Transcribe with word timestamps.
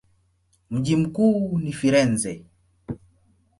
Mji 0.69 0.95
mkuu 0.95 1.59
ni 1.59 1.73
Firenze. 1.73 2.45